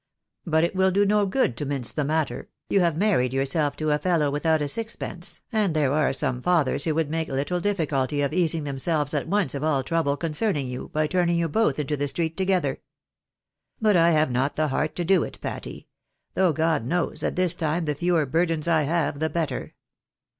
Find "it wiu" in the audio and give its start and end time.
0.63-0.91